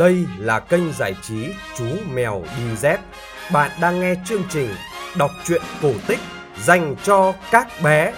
[0.00, 1.46] Đây là kênh giải trí
[1.78, 1.84] Chú
[2.14, 3.00] Mèo Đi Dép.
[3.52, 4.68] Bạn đang nghe chương trình
[5.18, 6.18] đọc truyện cổ tích
[6.64, 8.12] dành cho các bé.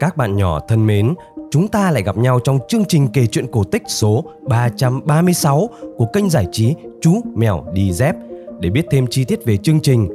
[0.00, 1.14] Các bạn nhỏ thân mến,
[1.50, 6.06] chúng ta lại gặp nhau trong chương trình kể chuyện cổ tích số 336 của
[6.06, 8.14] kênh giải trí Chú Mèo Đi Dép.
[8.60, 10.08] Để biết thêm chi tiết về chương trình,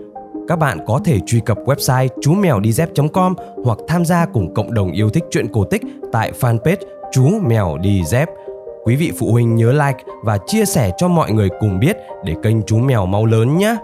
[0.48, 4.54] các bạn có thể truy cập website chú mèo đi dép.com hoặc tham gia cùng
[4.54, 6.78] cộng đồng yêu thích truyện cổ tích tại fanpage
[7.12, 8.30] chú mèo đi dép.
[8.84, 12.34] Quý vị phụ huynh nhớ like và chia sẻ cho mọi người cùng biết để
[12.44, 13.76] kênh chú mèo mau lớn nhé.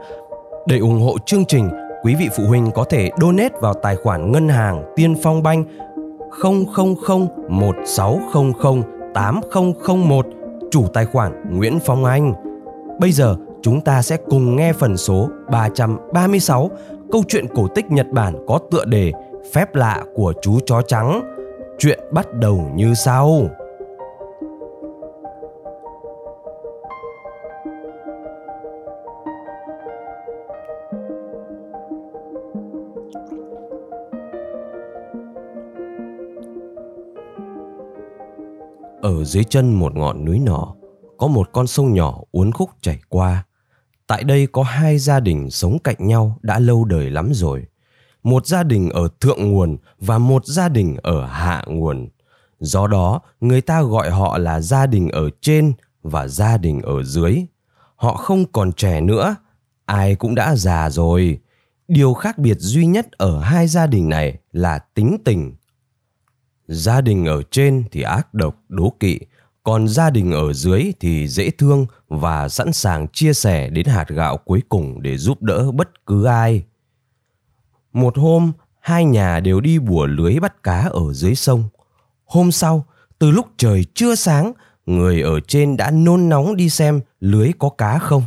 [0.67, 1.69] Để ủng hộ chương trình,
[2.03, 5.63] quý vị phụ huynh có thể donate vào tài khoản ngân hàng Tiên Phong Banh
[6.43, 6.65] 000
[7.49, 8.81] 1600
[9.13, 10.25] 8001
[10.71, 12.33] chủ tài khoản Nguyễn Phong Anh.
[12.99, 16.71] Bây giờ chúng ta sẽ cùng nghe phần số 336
[17.11, 19.11] câu chuyện cổ tích Nhật Bản có tựa đề
[19.53, 21.21] Phép lạ của chú chó trắng.
[21.79, 23.49] Chuyện bắt đầu như sau.
[39.01, 40.75] Ở dưới chân một ngọn núi nhỏ,
[41.17, 43.43] có một con sông nhỏ uốn khúc chảy qua.
[44.07, 47.65] Tại đây có hai gia đình sống cạnh nhau đã lâu đời lắm rồi.
[48.23, 52.09] Một gia đình ở thượng nguồn và một gia đình ở hạ nguồn.
[52.59, 55.73] Do đó, người ta gọi họ là gia đình ở trên
[56.03, 57.45] và gia đình ở dưới.
[57.95, 59.35] Họ không còn trẻ nữa,
[59.85, 61.39] ai cũng đã già rồi.
[61.87, 65.55] Điều khác biệt duy nhất ở hai gia đình này là tính tình.
[66.67, 69.19] Gia đình ở trên thì ác độc, đố kỵ,
[69.63, 74.09] còn gia đình ở dưới thì dễ thương và sẵn sàng chia sẻ đến hạt
[74.09, 76.63] gạo cuối cùng để giúp đỡ bất cứ ai.
[77.93, 81.63] Một hôm, hai nhà đều đi bùa lưới bắt cá ở dưới sông.
[82.25, 82.85] Hôm sau,
[83.19, 84.53] từ lúc trời chưa sáng,
[84.85, 88.23] người ở trên đã nôn nóng đi xem lưới có cá không.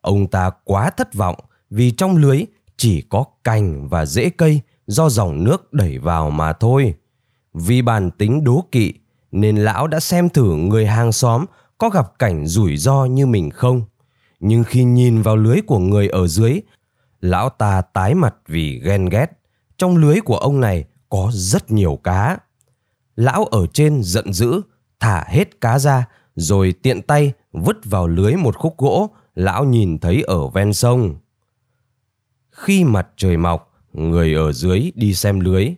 [0.00, 1.36] Ông ta quá thất vọng
[1.70, 2.44] vì trong lưới
[2.76, 6.94] chỉ có cành và rễ cây do dòng nước đẩy vào mà thôi.
[7.54, 8.94] Vì bản tính đố kỵ
[9.32, 11.44] nên lão đã xem thử người hàng xóm
[11.78, 13.82] có gặp cảnh rủi ro như mình không.
[14.40, 16.60] Nhưng khi nhìn vào lưới của người ở dưới,
[17.20, 19.26] lão ta tái mặt vì ghen ghét.
[19.78, 22.38] Trong lưới của ông này có rất nhiều cá.
[23.16, 24.60] Lão ở trên giận dữ,
[25.00, 29.98] thả hết cá ra, rồi tiện tay vứt vào lưới một khúc gỗ lão nhìn
[29.98, 31.16] thấy ở ven sông.
[32.50, 35.68] Khi mặt trời mọc, người ở dưới đi xem lưới.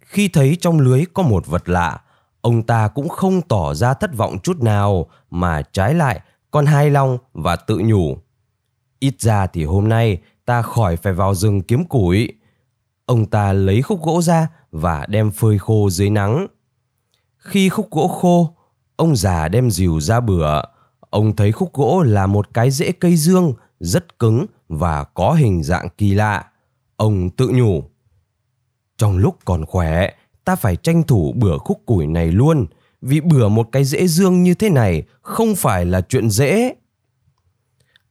[0.00, 2.00] Khi thấy trong lưới có một vật lạ,
[2.40, 6.20] ông ta cũng không tỏ ra thất vọng chút nào mà trái lại
[6.50, 8.18] còn hài lòng và tự nhủ.
[8.98, 12.32] Ít ra thì hôm nay ta khỏi phải vào rừng kiếm củi.
[13.06, 16.46] Ông ta lấy khúc gỗ ra và đem phơi khô dưới nắng.
[17.36, 18.54] Khi khúc gỗ khô,
[18.96, 20.62] ông già đem dìu ra bửa.
[21.10, 25.62] Ông thấy khúc gỗ là một cái rễ cây dương rất cứng và có hình
[25.62, 26.44] dạng kỳ lạ.
[26.96, 27.84] Ông tự nhủ.
[28.96, 30.10] Trong lúc còn khỏe
[30.46, 32.66] ta phải tranh thủ bữa khúc củi này luôn.
[33.02, 36.74] Vì bữa một cái rễ dương như thế này không phải là chuyện dễ.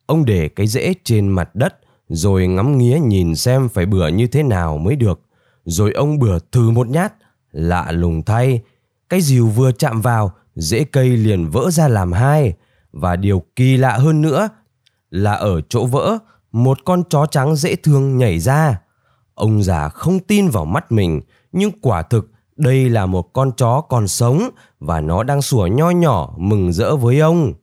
[0.05, 1.75] Ông để cái rễ trên mặt đất,
[2.09, 5.21] rồi ngắm nghía nhìn xem phải bữa như thế nào mới được.
[5.65, 7.13] Rồi ông bừa thử một nhát,
[7.51, 8.61] lạ lùng thay.
[9.09, 12.53] Cái dìu vừa chạm vào, rễ cây liền vỡ ra làm hai.
[12.91, 14.49] Và điều kỳ lạ hơn nữa
[15.09, 16.17] là ở chỗ vỡ,
[16.51, 18.81] một con chó trắng dễ thương nhảy ra.
[19.33, 21.21] Ông già không tin vào mắt mình
[21.55, 24.49] nhưng quả thực đây là một con chó còn sống
[24.79, 27.53] và nó đang sủa nho nhỏ mừng rỡ với ông.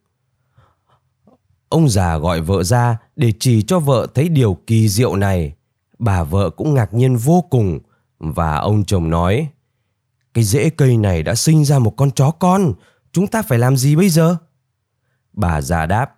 [1.69, 5.55] Ông già gọi vợ ra để chỉ cho vợ thấy điều kỳ diệu này.
[5.99, 7.79] Bà vợ cũng ngạc nhiên vô cùng
[8.19, 9.49] và ông chồng nói
[10.35, 12.73] Cái rễ cây này đã sinh ra một con chó con,
[13.13, 14.37] chúng ta phải làm gì bây giờ?
[15.33, 16.15] Bà già đáp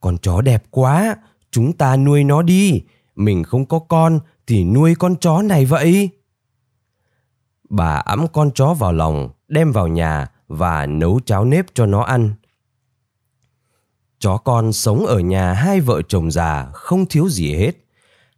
[0.00, 1.16] Con chó đẹp quá,
[1.50, 2.82] chúng ta nuôi nó đi.
[3.16, 6.10] Mình không có con thì nuôi con chó này vậy
[7.70, 12.02] bà ẵm con chó vào lòng, đem vào nhà và nấu cháo nếp cho nó
[12.02, 12.30] ăn.
[14.18, 17.72] Chó con sống ở nhà hai vợ chồng già không thiếu gì hết.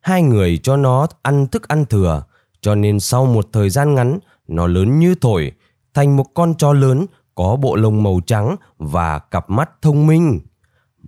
[0.00, 2.22] Hai người cho nó ăn thức ăn thừa,
[2.60, 4.18] cho nên sau một thời gian ngắn,
[4.48, 5.52] nó lớn như thổi,
[5.94, 10.40] thành một con chó lớn có bộ lông màu trắng và cặp mắt thông minh.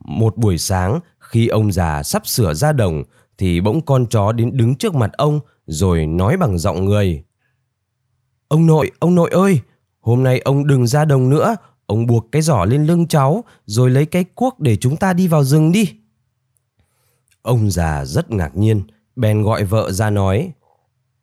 [0.04, 3.02] Một buổi sáng, khi ông già sắp sửa ra đồng,
[3.38, 7.24] thì bỗng con chó đến đứng trước mặt ông rồi nói bằng giọng người.
[8.54, 9.60] Ông nội, ông nội ơi,
[10.00, 11.56] hôm nay ông đừng ra đồng nữa,
[11.86, 15.28] ông buộc cái giỏ lên lưng cháu rồi lấy cái cuốc để chúng ta đi
[15.28, 15.94] vào rừng đi.
[17.42, 18.82] Ông già rất ngạc nhiên,
[19.16, 20.52] bèn gọi vợ ra nói.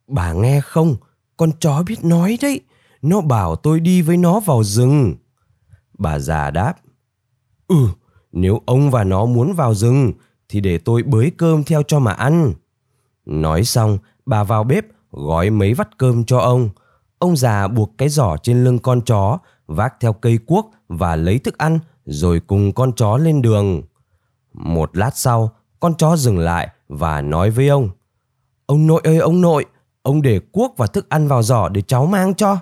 [0.06, 0.96] Bà nghe không,
[1.36, 2.60] con chó biết nói đấy,
[3.02, 5.14] nó bảo tôi đi với nó vào rừng.
[5.98, 6.74] Bà già đáp.
[7.68, 7.88] Ừ,
[8.32, 10.12] nếu ông và nó muốn vào rừng,
[10.48, 12.52] thì để tôi bới cơm theo cho mà ăn.
[13.26, 16.70] Nói xong, bà vào bếp gói mấy vắt cơm cho ông.
[17.22, 21.38] Ông già buộc cái giỏ trên lưng con chó, vác theo cây cuốc và lấy
[21.38, 23.82] thức ăn rồi cùng con chó lên đường.
[24.52, 27.90] Một lát sau, con chó dừng lại và nói với ông.
[28.66, 29.66] Ông nội ơi ông nội,
[30.02, 32.58] ông để cuốc và thức ăn vào giỏ để cháu mang cho.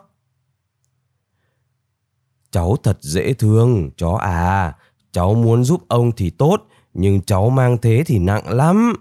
[2.51, 4.77] Cháu thật dễ thương, chó à.
[5.13, 6.63] Cháu muốn giúp ông thì tốt,
[6.95, 8.93] nhưng cháu mang thế thì nặng lắm.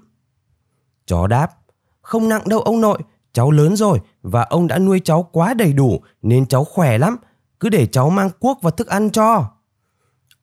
[1.05, 1.51] Chó đáp,
[2.01, 2.99] không nặng đâu ông nội,
[3.33, 7.17] cháu lớn rồi và ông đã nuôi cháu quá đầy đủ nên cháu khỏe lắm,
[7.59, 9.45] cứ để cháu mang cuốc và thức ăn cho.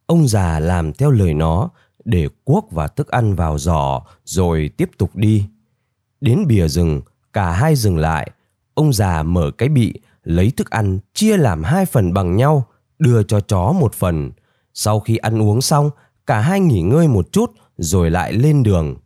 [0.06, 1.70] Ông già làm theo lời nó,
[2.04, 5.44] để cuốc và thức ăn vào giỏ rồi tiếp tục đi.
[6.20, 7.00] Đến bìa rừng,
[7.32, 8.30] cả hai dừng lại.
[8.74, 9.94] Ông già mở cái bị,
[10.24, 12.66] lấy thức ăn chia làm hai phần bằng nhau,
[12.98, 14.30] đưa cho chó một phần.
[14.74, 15.90] Sau khi ăn uống xong,
[16.26, 18.96] cả hai nghỉ ngơi một chút rồi lại lên đường.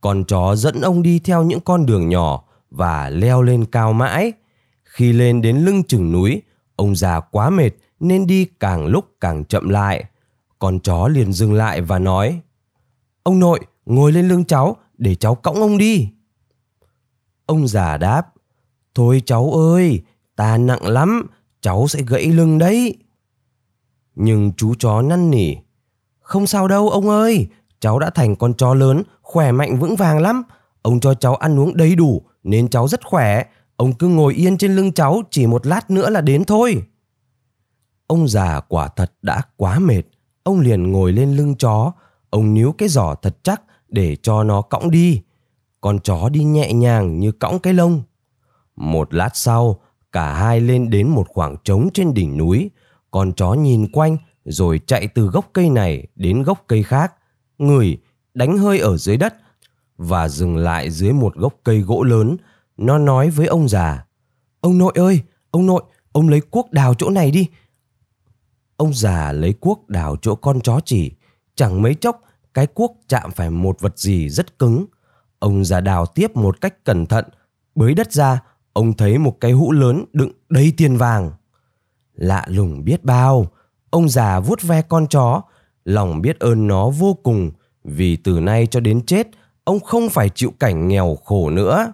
[0.00, 4.32] Con chó dẫn ông đi theo những con đường nhỏ và leo lên cao mãi.
[4.84, 6.42] Khi lên đến lưng chừng núi,
[6.76, 7.70] ông già quá mệt
[8.00, 10.04] nên đi càng lúc càng chậm lại.
[10.58, 12.40] Con chó liền dừng lại và nói
[13.22, 16.08] Ông nội, ngồi lên lưng cháu để cháu cõng ông đi.
[17.46, 18.26] Ông già đáp
[18.94, 20.02] Thôi cháu ơi,
[20.36, 21.26] ta nặng lắm,
[21.60, 22.96] cháu sẽ gãy lưng đấy.
[24.14, 25.54] Nhưng chú chó năn nỉ
[26.20, 27.48] Không sao đâu ông ơi,
[27.80, 30.42] cháu đã thành con chó lớn, khỏe mạnh vững vàng lắm.
[30.82, 33.44] Ông cho cháu ăn uống đầy đủ nên cháu rất khỏe.
[33.76, 36.82] Ông cứ ngồi yên trên lưng cháu chỉ một lát nữa là đến thôi.
[38.06, 40.02] Ông già quả thật đã quá mệt.
[40.42, 41.92] Ông liền ngồi lên lưng chó.
[42.30, 45.22] Ông níu cái giỏ thật chắc để cho nó cõng đi.
[45.80, 48.02] Con chó đi nhẹ nhàng như cõng cái lông.
[48.76, 49.80] Một lát sau,
[50.12, 52.70] cả hai lên đến một khoảng trống trên đỉnh núi.
[53.10, 57.12] Con chó nhìn quanh rồi chạy từ gốc cây này đến gốc cây khác.
[57.58, 57.98] Người
[58.34, 59.34] đánh hơi ở dưới đất
[60.02, 62.36] và dừng lại dưới một gốc cây gỗ lớn.
[62.76, 64.04] Nó nói với ông già.
[64.60, 65.82] Ông nội ơi, ông nội,
[66.12, 67.48] ông lấy cuốc đào chỗ này đi.
[68.76, 71.12] Ông già lấy cuốc đào chỗ con chó chỉ.
[71.54, 72.22] Chẳng mấy chốc,
[72.54, 74.86] cái cuốc chạm phải một vật gì rất cứng.
[75.38, 77.24] Ông già đào tiếp một cách cẩn thận.
[77.74, 78.40] Bới đất ra,
[78.72, 81.30] ông thấy một cái hũ lớn đựng đầy tiền vàng.
[82.14, 83.46] Lạ lùng biết bao,
[83.90, 85.42] ông già vuốt ve con chó,
[85.84, 87.50] lòng biết ơn nó vô cùng
[87.84, 89.28] vì từ nay cho đến chết
[89.64, 91.92] ông không phải chịu cảnh nghèo khổ nữa.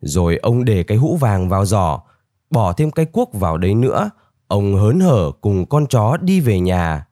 [0.00, 2.00] Rồi ông để cái hũ vàng vào giỏ,
[2.50, 4.10] bỏ thêm cái cuốc vào đấy nữa.
[4.46, 7.06] Ông hớn hở cùng con chó đi về nhà.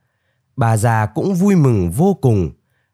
[0.56, 2.50] Bà già cũng vui mừng vô cùng.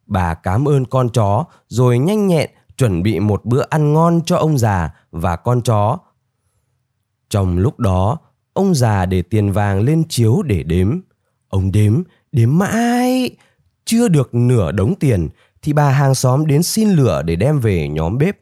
[0.07, 4.37] Bà cảm ơn con chó rồi nhanh nhẹn chuẩn bị một bữa ăn ngon cho
[4.37, 5.99] ông già và con chó.
[7.31, 8.19] Trong lúc đó,
[8.53, 11.01] ông già để tiền vàng lên chiếu để đếm.
[11.49, 12.03] Ông đếm,
[12.33, 13.31] đếm mãi,
[13.85, 15.29] chưa được nửa đống tiền
[15.63, 18.37] thì bà hàng xóm đến xin lửa để đem về nhóm bếp.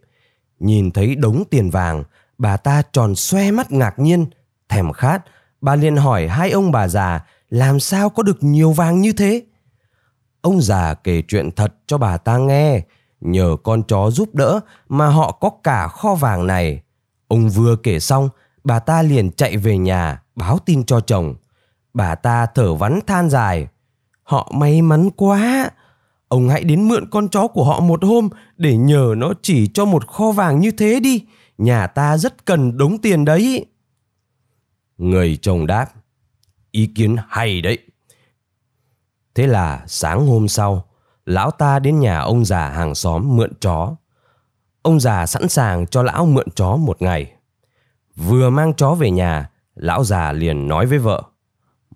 [0.60, 2.04] Nhìn thấy đống tiền vàng,
[2.38, 4.26] bà ta tròn xoe mắt ngạc nhiên,
[4.68, 5.22] thèm khát.
[5.60, 7.20] Bà liền hỏi hai ông bà già
[7.50, 9.42] làm sao có được nhiều vàng như thế.
[10.40, 12.82] Ông già kể chuyện thật cho bà ta nghe,
[13.20, 16.82] nhờ con chó giúp đỡ mà họ có cả kho vàng này.
[17.28, 18.28] Ông vừa kể xong,
[18.64, 21.34] bà ta liền chạy về nhà báo tin cho chồng.
[21.94, 23.68] Bà ta thở vắn than dài.
[24.22, 25.70] Họ may mắn quá,
[26.30, 29.84] Ông hãy đến mượn con chó của họ một hôm để nhờ nó chỉ cho
[29.84, 31.24] một kho vàng như thế đi.
[31.58, 33.66] Nhà ta rất cần đống tiền đấy.
[34.98, 35.86] Người chồng đáp.
[36.70, 37.78] Ý kiến hay đấy.
[39.34, 40.84] Thế là sáng hôm sau,
[41.26, 43.96] lão ta đến nhà ông già hàng xóm mượn chó.
[44.82, 47.32] Ông già sẵn sàng cho lão mượn chó một ngày.
[48.16, 51.22] Vừa mang chó về nhà, lão già liền nói với vợ.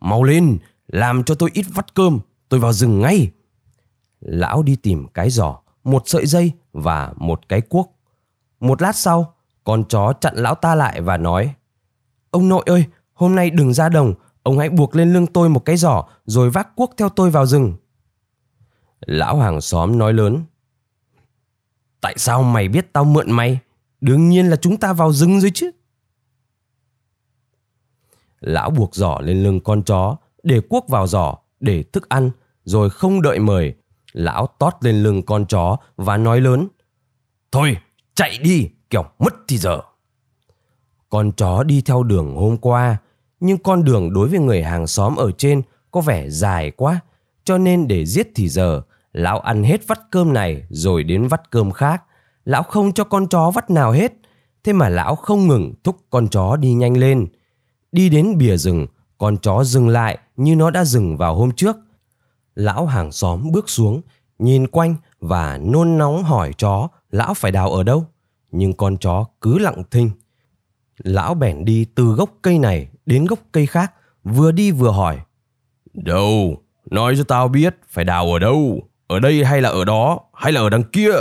[0.01, 3.31] Mau lên, làm cho tôi ít vắt cơm, tôi vào rừng ngay
[4.25, 7.95] lão đi tìm cái giỏ, một sợi dây và một cái cuốc.
[8.61, 11.55] Một lát sau, con chó chặn lão ta lại và nói
[12.31, 15.65] Ông nội ơi, hôm nay đừng ra đồng, ông hãy buộc lên lưng tôi một
[15.65, 17.77] cái giỏ rồi vác cuốc theo tôi vào rừng.
[19.01, 20.43] Lão hàng xóm nói lớn
[22.01, 23.59] Tại sao mày biết tao mượn mày?
[24.01, 25.71] Đương nhiên là chúng ta vào rừng rồi chứ.
[28.41, 32.31] Lão buộc giỏ lên lưng con chó, để cuốc vào giỏ, để thức ăn,
[32.65, 33.75] rồi không đợi mời,
[34.15, 36.69] Lão tót lên lưng con chó và nói lớn.
[37.53, 37.77] Thôi,
[38.15, 39.81] chạy đi, kiểu mất thì giờ.
[41.09, 42.97] Con chó đi theo đường hôm qua,
[43.41, 47.01] nhưng con đường đối với người hàng xóm ở trên có vẻ dài quá,
[47.45, 48.83] cho nên để giết thì giờ,
[49.15, 52.03] Lão ăn hết vắt cơm này rồi đến vắt cơm khác.
[52.45, 54.13] Lão không cho con chó vắt nào hết.
[54.65, 57.27] Thế mà lão không ngừng thúc con chó đi nhanh lên.
[57.93, 58.87] Đi đến bìa rừng,
[59.19, 61.77] con chó dừng lại như nó đã dừng vào hôm trước.
[62.55, 64.01] Lão hàng xóm bước xuống,
[64.39, 68.07] nhìn quanh và nôn nóng hỏi chó lão phải đào ở đâu.
[68.51, 70.11] Nhưng con chó cứ lặng thinh.
[70.99, 73.93] Lão bèn đi từ gốc cây này đến gốc cây khác,
[74.25, 75.21] vừa đi vừa hỏi.
[75.95, 76.63] Đâu?
[76.91, 78.89] Nói cho tao biết phải đào ở đâu?
[79.07, 80.21] Ở đây hay là ở đó?
[80.35, 81.13] Hay là ở đằng kia?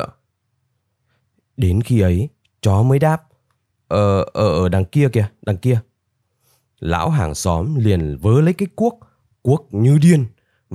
[1.58, 2.30] Đến khi ấy,
[2.62, 3.24] chó mới đáp.
[3.88, 5.80] Ờ, ở, ở đằng kia kìa, đằng kia.
[6.80, 9.00] Lão hàng xóm liền vớ lấy cái cuốc,
[9.42, 10.26] cuốc như điên.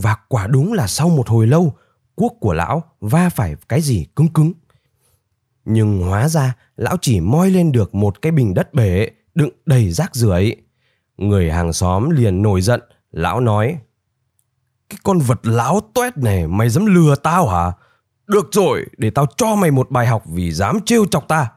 [0.00, 1.74] Và quả đúng là sau một hồi lâu,
[2.14, 4.52] cuốc của lão va phải cái gì cứng cứng.
[5.64, 9.90] Nhưng hóa ra lão chỉ moi lên được một cái bình đất bể đựng đầy
[9.92, 10.56] rác rưởi.
[11.16, 12.80] Người hàng xóm liền nổi giận,
[13.12, 13.78] lão nói
[14.88, 17.72] Cái con vật láo toét này mày dám lừa tao hả?
[18.26, 21.50] Được rồi, để tao cho mày một bài học vì dám trêu chọc ta.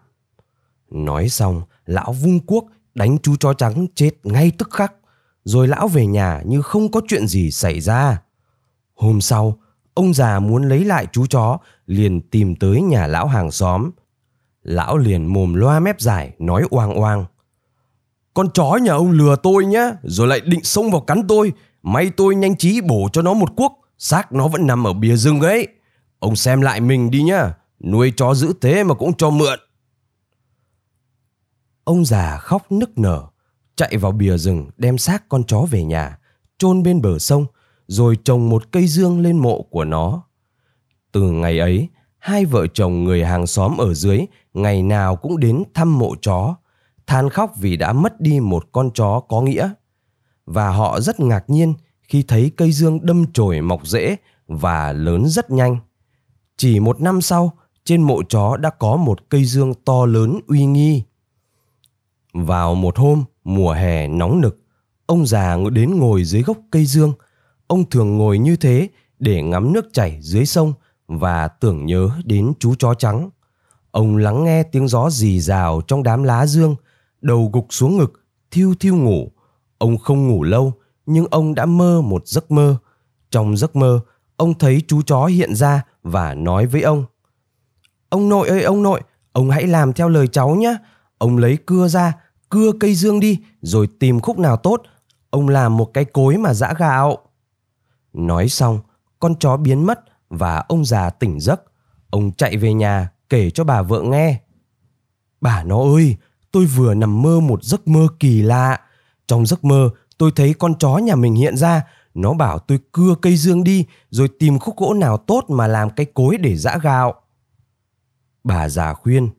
[0.92, 4.94] Nói xong, lão vung cuốc đánh chú chó trắng chết ngay tức khắc.
[5.44, 8.22] Rồi lão về nhà như không có chuyện gì xảy ra.
[9.02, 9.58] Hôm sau,
[9.94, 13.92] ông già muốn lấy lại chú chó liền tìm tới nhà lão hàng xóm.
[14.64, 17.26] Lão liền mồm loa mép dài nói oang oang.
[18.34, 21.54] Con chó nhà ông lừa tôi nhá, rồi lại định xông vào cắn tôi.
[21.84, 25.16] May tôi nhanh trí bổ cho nó một cuốc, xác nó vẫn nằm ở bìa
[25.16, 25.68] rừng ấy.
[26.20, 27.54] Ông xem lại mình đi nhá,
[27.84, 29.60] nuôi chó giữ thế mà cũng cho mượn.
[31.84, 33.24] Ông già khóc nức nở,
[33.76, 36.18] chạy vào bìa rừng đem xác con chó về nhà,
[36.58, 37.46] chôn bên bờ sông,
[37.92, 40.24] rồi trồng một cây dương lên mộ của nó.
[41.12, 45.64] Từ ngày ấy, hai vợ chồng người hàng xóm ở dưới ngày nào cũng đến
[45.74, 46.56] thăm mộ chó,
[47.08, 49.70] than khóc vì đã mất đi một con chó có nghĩa.
[50.46, 54.16] Và họ rất ngạc nhiên khi thấy cây dương đâm chồi mọc rễ
[54.48, 55.78] và lớn rất nhanh.
[56.58, 60.66] Chỉ một năm sau, trên mộ chó đã có một cây dương to lớn uy
[60.66, 61.04] nghi.
[62.34, 64.62] Vào một hôm, mùa hè nóng nực,
[65.06, 67.14] ông già đến ngồi dưới gốc cây dương.
[67.72, 70.74] Ông thường ngồi như thế để ngắm nước chảy dưới sông
[71.08, 73.30] và tưởng nhớ đến chú chó trắng.
[73.92, 76.76] Ông lắng nghe tiếng gió rì rào trong đám lá dương,
[77.22, 79.32] đầu gục xuống ngực, thiêu thiêu ngủ.
[79.78, 80.74] Ông không ngủ lâu,
[81.06, 82.76] nhưng ông đã mơ một giấc mơ.
[83.30, 84.00] Trong giấc mơ,
[84.38, 87.06] ông thấy chú chó hiện ra và nói với ông.
[88.10, 89.02] Ông nội ơi ông nội,
[89.32, 90.78] ông hãy làm theo lời cháu nhé.
[91.18, 92.14] Ông lấy cưa ra,
[92.50, 94.82] cưa cây dương đi, rồi tìm khúc nào tốt.
[95.30, 97.18] Ông làm một cái cối mà giã gạo.
[98.14, 98.80] Nói xong,
[99.20, 100.00] con chó biến mất
[100.30, 101.62] và ông già tỉnh giấc.
[102.10, 104.42] Ông chạy về nhà kể cho bà vợ nghe.
[105.42, 106.16] Bà nó ơi,
[106.52, 108.80] tôi vừa nằm mơ một giấc mơ kỳ lạ.
[109.28, 111.84] Trong giấc mơ, tôi thấy con chó nhà mình hiện ra.
[112.14, 115.90] Nó bảo tôi cưa cây dương đi, rồi tìm khúc gỗ nào tốt mà làm
[115.90, 117.14] cái cối để giã gạo.
[118.44, 119.30] Bà già khuyên.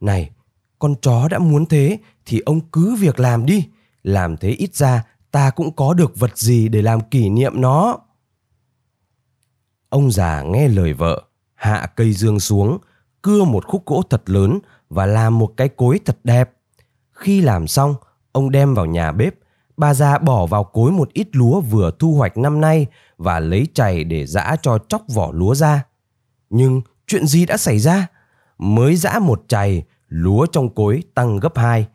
[0.00, 0.30] Này,
[0.78, 3.68] con chó đã muốn thế thì ông cứ việc làm đi.
[4.02, 7.98] Làm thế ít ra ta cũng có được vật gì để làm kỷ niệm nó.
[9.88, 11.22] Ông già nghe lời vợ,
[11.54, 12.78] hạ cây dương xuống,
[13.22, 14.58] cưa một khúc gỗ thật lớn
[14.88, 16.50] và làm một cái cối thật đẹp.
[17.12, 17.94] Khi làm xong,
[18.32, 19.34] ông đem vào nhà bếp,
[19.76, 23.66] bà già bỏ vào cối một ít lúa vừa thu hoạch năm nay và lấy
[23.74, 25.84] chày để giã cho chóc vỏ lúa ra.
[26.50, 28.06] Nhưng chuyện gì đã xảy ra?
[28.58, 31.86] Mới giã một chày, lúa trong cối tăng gấp hai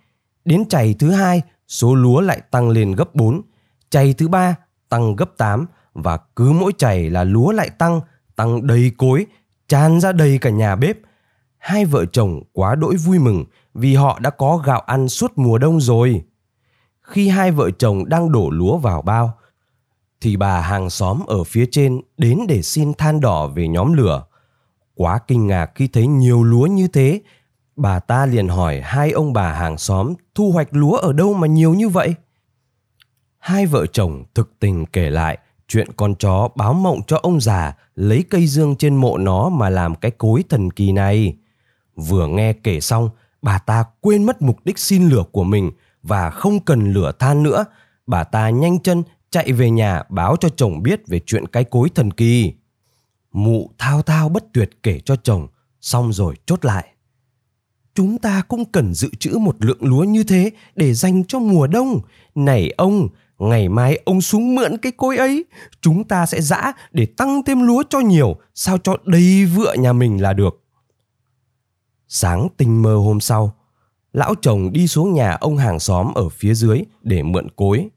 [0.45, 3.41] Đến chày thứ hai, số lúa lại tăng lên gấp 4.
[3.89, 4.55] Chày thứ ba
[4.89, 8.01] tăng gấp 8 và cứ mỗi chày là lúa lại tăng,
[8.35, 9.25] tăng đầy cối,
[9.67, 10.97] tràn ra đầy cả nhà bếp.
[11.57, 15.57] Hai vợ chồng quá đỗi vui mừng vì họ đã có gạo ăn suốt mùa
[15.57, 16.23] đông rồi.
[17.01, 19.37] Khi hai vợ chồng đang đổ lúa vào bao,
[20.21, 24.25] thì bà hàng xóm ở phía trên đến để xin than đỏ về nhóm lửa.
[24.95, 27.21] Quá kinh ngạc khi thấy nhiều lúa như thế,
[27.75, 31.47] bà ta liền hỏi hai ông bà hàng xóm thu hoạch lúa ở đâu mà
[31.47, 32.15] nhiều như vậy.
[33.37, 37.75] Hai vợ chồng thực tình kể lại chuyện con chó báo mộng cho ông già
[37.95, 41.37] lấy cây dương trên mộ nó mà làm cái cối thần kỳ này.
[41.95, 43.09] Vừa nghe kể xong,
[43.41, 45.71] bà ta quên mất mục đích xin lửa của mình
[46.03, 47.65] và không cần lửa than nữa.
[48.07, 51.89] Bà ta nhanh chân chạy về nhà báo cho chồng biết về chuyện cái cối
[51.95, 52.53] thần kỳ.
[53.31, 55.47] Mụ thao thao bất tuyệt kể cho chồng,
[55.81, 56.94] xong rồi chốt lại.
[57.95, 61.67] Chúng ta cũng cần dự trữ một lượng lúa như thế để dành cho mùa
[61.67, 61.99] đông.
[62.35, 63.07] Này ông,
[63.39, 65.45] ngày mai ông xuống mượn cái cối ấy,
[65.81, 69.93] chúng ta sẽ giã để tăng thêm lúa cho nhiều, sao cho đầy vựa nhà
[69.93, 70.61] mình là được.
[72.07, 73.55] Sáng tinh mơ hôm sau,
[74.13, 77.87] lão chồng đi xuống nhà ông hàng xóm ở phía dưới để mượn cối.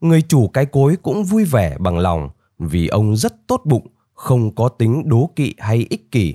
[0.00, 4.54] Người chủ cái cối cũng vui vẻ bằng lòng vì ông rất tốt bụng, không
[4.54, 6.34] có tính đố kỵ hay ích kỷ.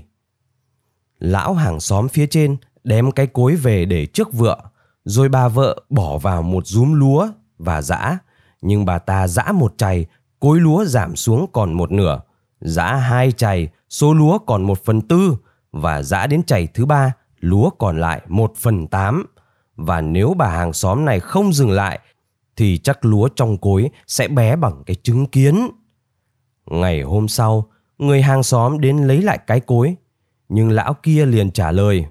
[1.19, 4.57] Lão hàng xóm phía trên đem cái cối về để trước vựa,
[5.05, 8.17] rồi bà vợ bỏ vào một rúm lúa và giã,
[8.61, 10.05] nhưng bà ta giã một chày,
[10.39, 12.21] cối lúa giảm xuống còn một nửa,
[12.61, 15.35] giã hai chày, số lúa còn một phần tư,
[15.71, 19.25] và giã đến chày thứ ba, lúa còn lại một phần tám.
[19.75, 21.99] Và nếu bà hàng xóm này không dừng lại,
[22.55, 25.69] thì chắc lúa trong cối sẽ bé bằng cái trứng kiến.
[26.65, 29.95] Ngày hôm sau, người hàng xóm đến lấy lại cái cối,
[30.49, 32.05] nhưng lão kia liền trả lời.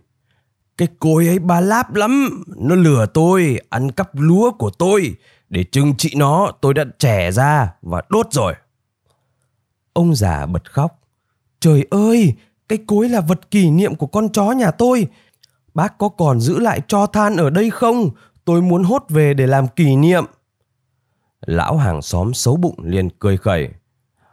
[0.83, 5.15] Cái cối ấy ba láp lắm, nó lừa tôi, ăn cắp lúa của tôi.
[5.49, 8.55] Để trừng trị nó, tôi đã trẻ ra và đốt rồi.
[9.93, 11.01] Ông già bật khóc.
[11.61, 12.35] Trời ơi,
[12.69, 15.07] cái cối là vật kỷ niệm của con chó nhà tôi.
[15.75, 18.11] Bác có còn giữ lại cho than ở đây không?
[18.45, 20.25] Tôi muốn hốt về để làm kỷ niệm.
[21.41, 23.69] Lão hàng xóm xấu bụng liền cười khẩy.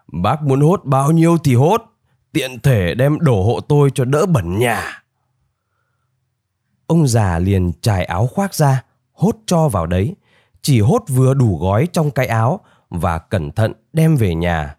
[0.08, 1.84] Bác muốn hốt bao nhiêu thì hốt.
[2.32, 5.04] Tiện thể đem đổ hộ tôi cho đỡ bẩn nhà.
[6.90, 10.16] Ông già liền trải áo khoác ra, hốt cho vào đấy.
[10.62, 14.76] Chỉ hốt vừa đủ gói trong cái áo và cẩn thận đem về nhà.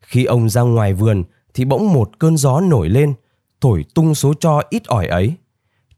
[0.00, 3.14] Khi ông ra ngoài vườn thì bỗng một cơn gió nổi lên,
[3.60, 5.34] thổi tung số cho ít ỏi ấy.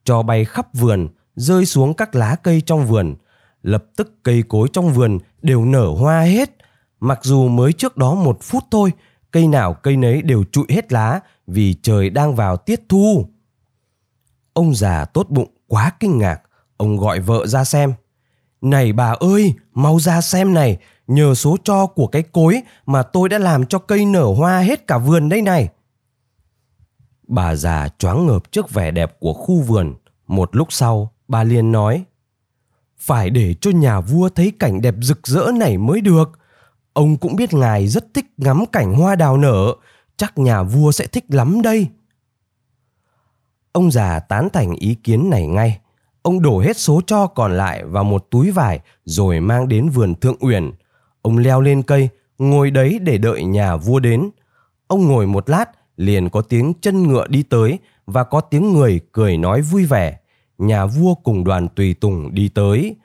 [0.05, 3.15] Cho bay khắp vườn, rơi xuống các lá cây trong vườn.
[3.63, 6.51] Lập tức cây cối trong vườn đều nở hoa hết.
[7.01, 8.93] Mặc dù mới trước đó một phút thôi,
[9.31, 13.27] cây nào cây nấy đều trụi hết lá vì trời đang vào tiết thu.
[14.53, 16.43] Ông già tốt bụng quá kinh ngạc,
[16.77, 17.93] ông gọi vợ ra xem.
[18.61, 23.29] Này bà ơi, mau ra xem này, nhờ số cho của cái cối mà tôi
[23.29, 25.69] đã làm cho cây nở hoa hết cả vườn đây này.
[27.29, 29.95] Bà già choáng ngợp trước vẻ đẹp của khu vườn.
[30.27, 32.05] Một lúc sau, bà liền nói,
[32.99, 36.39] phải để cho nhà vua thấy cảnh đẹp rực rỡ này mới được.
[36.93, 39.75] Ông cũng biết ngài rất thích ngắm cảnh hoa đào nở,
[40.17, 41.89] chắc nhà vua sẽ thích lắm đây.
[43.77, 45.79] Ông già tán thành ý kiến này ngay.
[46.23, 50.15] Ông đổ hết số cho còn lại vào một túi vải rồi mang đến vườn
[50.15, 50.71] Thượng Uyển.
[51.23, 52.09] Ông leo lên cây,
[52.39, 54.31] ngồi đấy để đợi nhà vua đến.
[54.87, 55.65] Ông ngồi một lát,
[55.97, 60.19] liền có tiếng chân ngựa đi tới và có tiếng người cười nói vui vẻ.
[60.59, 62.97] Nhà vua cùng đoàn tùy tùng đi tới.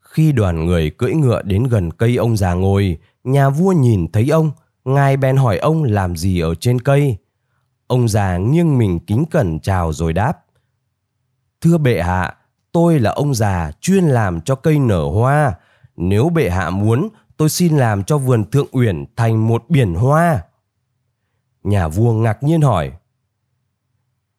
[0.00, 4.28] Khi đoàn người cưỡi ngựa đến gần cây ông già ngồi, nhà vua nhìn thấy
[4.28, 4.50] ông,
[4.84, 7.16] ngài bèn hỏi ông làm gì ở trên cây.
[7.86, 10.44] Ông già nghiêng mình kính cẩn chào rồi đáp.
[11.60, 12.34] Thưa bệ hạ,
[12.72, 15.54] tôi là ông già chuyên làm cho cây nở hoa.
[15.96, 20.42] Nếu bệ hạ muốn, tôi xin làm cho vườn thượng uyển thành một biển hoa.
[21.64, 22.92] Nhà vua ngạc nhiên hỏi.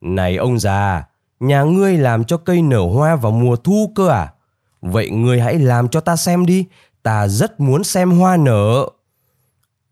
[0.01, 1.03] Này ông già,
[1.39, 4.33] nhà ngươi làm cho cây nở hoa vào mùa thu cơ à?
[4.81, 6.65] Vậy ngươi hãy làm cho ta xem đi,
[7.03, 8.89] ta rất muốn xem hoa nở.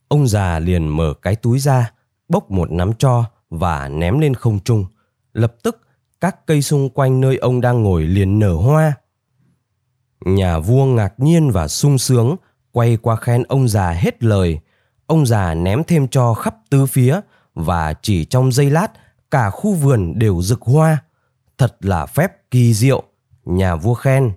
[0.07, 1.91] Ông già liền mở cái túi ra,
[2.29, 4.85] bốc một nắm cho và ném lên không trung.
[5.33, 5.81] Lập tức
[6.21, 8.93] các cây xung quanh nơi ông đang ngồi liền nở hoa.
[10.25, 12.35] Nhà vua ngạc nhiên và sung sướng,
[12.71, 14.59] quay qua khen ông già hết lời.
[15.05, 17.19] Ông già ném thêm cho khắp tứ phía
[17.55, 18.87] và chỉ trong giây lát
[19.31, 20.97] cả khu vườn đều rực hoa.
[21.57, 23.03] Thật là phép kỳ diệu,
[23.45, 24.31] nhà vua khen.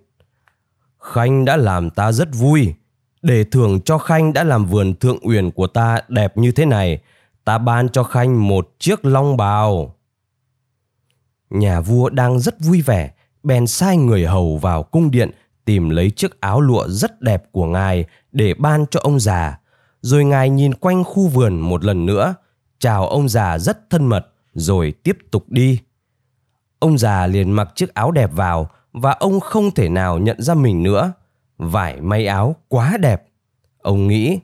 [0.98, 2.74] Khanh đã làm ta rất vui.
[3.22, 7.00] Để thưởng cho Khanh đã làm vườn thượng uyển của ta đẹp như thế này,
[7.46, 9.94] ta ban cho Khanh một chiếc long bào.
[11.50, 13.10] Nhà vua đang rất vui vẻ,
[13.42, 15.30] bèn sai người hầu vào cung điện
[15.64, 19.58] tìm lấy chiếc áo lụa rất đẹp của ngài để ban cho ông già.
[20.00, 22.34] Rồi ngài nhìn quanh khu vườn một lần nữa,
[22.78, 25.80] chào ông già rất thân mật, rồi tiếp tục đi.
[26.78, 30.54] Ông già liền mặc chiếc áo đẹp vào và ông không thể nào nhận ra
[30.54, 31.12] mình nữa.
[31.58, 33.26] Vải may áo quá đẹp.
[33.82, 34.38] Ông nghĩ,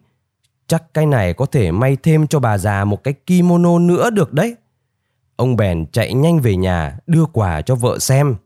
[0.73, 4.33] chắc cái này có thể may thêm cho bà già một cái kimono nữa được
[4.33, 4.57] đấy.
[5.37, 8.37] Ông bèn chạy nhanh về nhà đưa quà cho vợ xem.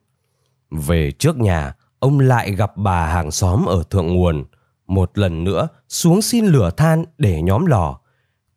[0.70, 4.44] Về trước nhà, ông lại gặp bà hàng xóm ở thượng nguồn.
[4.86, 7.98] Một lần nữa xuống xin lửa than để nhóm lò.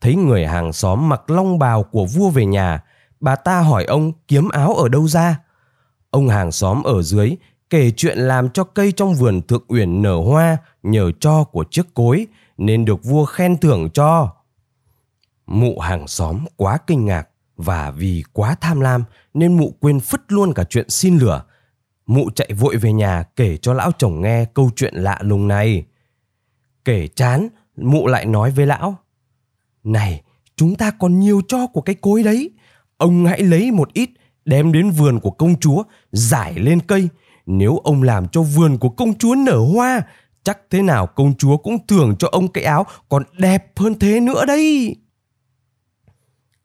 [0.02, 2.84] Thấy người hàng xóm mặc long bào của vua về nhà,
[3.20, 5.40] bà ta hỏi ông kiếm áo ở đâu ra.
[6.10, 7.36] Ông hàng xóm ở dưới
[7.70, 11.94] kể chuyện làm cho cây trong vườn thượng uyển nở hoa nhờ cho của chiếc
[11.94, 12.28] cối
[12.60, 14.36] nên được vua khen thưởng cho.
[15.48, 20.22] Mụ hàng xóm quá kinh ngạc và vì quá tham lam nên mụ quên phứt
[20.28, 21.44] luôn cả chuyện xin lửa.
[22.06, 25.86] Mụ chạy vội về nhà kể cho lão chồng nghe câu chuyện lạ lùng này.
[26.86, 28.96] Kể chán, mụ lại nói với lão.
[29.84, 30.22] Này,
[30.56, 32.52] chúng ta còn nhiều cho của cái cối đấy.
[32.98, 34.10] Ông hãy lấy một ít
[34.46, 37.10] đem đến vườn của công chúa, giải lên cây.
[37.46, 40.02] Nếu ông làm cho vườn của công chúa nở hoa,
[40.44, 44.20] chắc thế nào công chúa cũng thưởng cho ông cái áo còn đẹp hơn thế
[44.20, 44.96] nữa đây.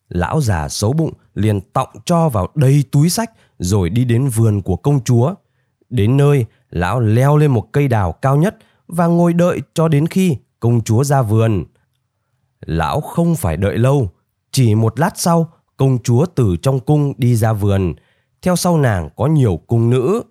[0.09, 4.63] Lão già xấu bụng liền tọng cho vào đầy túi sách rồi đi đến vườn
[4.63, 5.35] của công chúa.
[5.91, 8.57] Đến nơi, lão leo lên một cây đào cao nhất
[8.87, 11.65] và ngồi đợi cho đến khi công chúa ra vườn.
[12.61, 14.11] Lão không phải đợi lâu,
[14.53, 17.95] chỉ một lát sau, công chúa từ trong cung đi ra vườn,
[18.43, 20.23] theo sau nàng có nhiều cung nữ.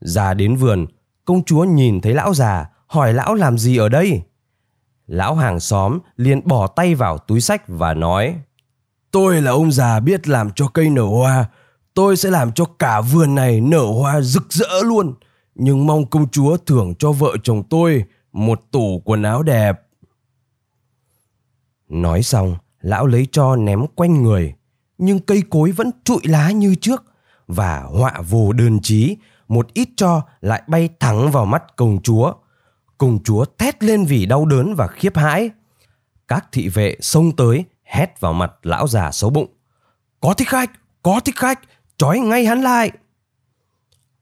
[0.00, 0.86] Ra đến vườn,
[1.24, 4.22] công chúa nhìn thấy lão già, hỏi lão làm gì ở đây?
[5.06, 8.36] Lão hàng xóm liền bỏ tay vào túi sách và nói
[9.10, 11.48] Tôi là ông già biết làm cho cây nở hoa,
[11.94, 15.14] tôi sẽ làm cho cả vườn này nở hoa rực rỡ luôn.
[15.54, 19.80] Nhưng mong công chúa thưởng cho vợ chồng tôi một tủ quần áo đẹp.
[21.88, 24.54] Nói xong, lão lấy cho ném quanh người,
[24.98, 27.04] nhưng cây cối vẫn trụi lá như trước
[27.46, 29.16] và họa vô đơn chí,
[29.48, 32.32] một ít cho lại bay thẳng vào mắt công chúa.
[32.98, 35.50] Công chúa thét lên vì đau đớn và khiếp hãi.
[36.28, 39.48] Các thị vệ xông tới hét vào mặt lão già xấu bụng.
[40.20, 40.70] Có thích khách,
[41.02, 41.60] có thích khách,
[41.96, 42.90] trói ngay hắn lại.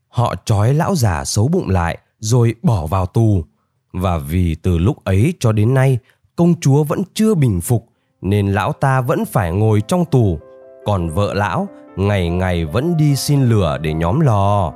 [0.09, 3.45] Họ trói lão già xấu bụng lại rồi bỏ vào tù.
[3.93, 5.99] Và vì từ lúc ấy cho đến nay
[6.37, 7.89] công chúa vẫn chưa bình phục
[8.21, 10.39] nên lão ta vẫn phải ngồi trong tù
[10.85, 14.73] còn vợ lão ngày ngày vẫn đi xin lửa để nhóm lò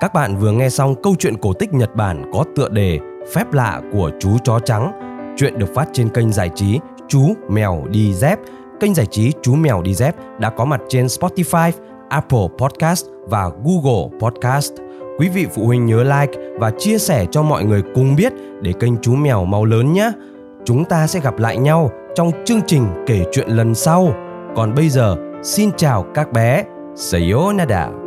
[0.00, 2.98] Các bạn vừa nghe xong câu chuyện cổ tích Nhật Bản có tựa đề
[3.34, 4.92] Phép lạ của chú chó trắng.
[5.36, 6.78] Chuyện được phát trên kênh giải trí
[7.08, 8.38] Chú Mèo Đi Dép.
[8.80, 11.72] Kênh giải trí Chú Mèo Đi Dép đã có mặt trên Spotify,
[12.08, 14.72] Apple Podcast và Google Podcast.
[15.18, 18.72] Quý vị phụ huynh nhớ like và chia sẻ cho mọi người cùng biết để
[18.80, 20.12] kênh Chú Mèo mau lớn nhé.
[20.64, 24.14] Chúng ta sẽ gặp lại nhau trong chương trình kể chuyện lần sau.
[24.56, 26.64] Còn bây giờ, xin chào các bé.
[26.96, 28.05] Sayonara.